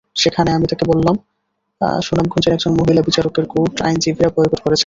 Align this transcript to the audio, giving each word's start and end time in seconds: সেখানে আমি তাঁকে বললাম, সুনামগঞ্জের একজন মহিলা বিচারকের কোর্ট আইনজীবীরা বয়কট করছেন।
সেখানে 0.15 0.49
আমি 0.51 0.65
তাঁকে 0.67 0.85
বললাম, 0.85 1.15
সুনামগঞ্জের 2.01 2.53
একজন 2.53 2.71
মহিলা 2.79 3.01
বিচারকের 3.01 3.45
কোর্ট 3.45 3.75
আইনজীবীরা 3.81 4.29
বয়কট 4.35 4.59
করছেন। 4.59 4.79